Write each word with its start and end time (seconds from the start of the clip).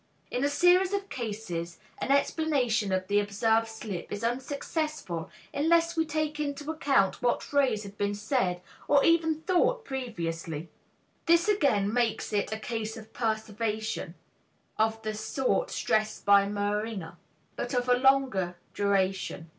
In 0.31 0.43
a 0.43 0.49
series 0.49 0.93
of 0.93 1.09
cases, 1.09 1.77
an 1.99 2.09
explanation 2.11 2.91
of 2.91 3.05
the 3.07 3.19
observed 3.19 3.67
slip 3.67 4.11
is 4.11 4.23
unsuccessful 4.23 5.29
unless 5.53 5.95
we 5.95 6.07
take 6.07 6.39
into 6.39 6.71
account 6.71 7.21
what 7.21 7.43
phrase 7.43 7.83
had 7.83 7.99
been 7.99 8.15
said 8.15 8.63
or 8.87 9.03
even 9.05 9.41
thought 9.41 9.85
previously. 9.85 10.69
This 11.27 11.47
again 11.47 11.93
makes 11.93 12.33
it 12.33 12.51
a 12.51 12.57
case 12.57 12.97
of 12.97 13.13
perseveration 13.13 14.15
of 14.75 14.99
the 15.03 15.13
sort 15.13 15.69
stressed 15.69 16.25
by 16.25 16.47
Meringer, 16.47 17.17
but 17.55 17.75
of 17.75 17.87
a 17.87 17.93
longer 17.93 18.57
duration. 18.73 19.49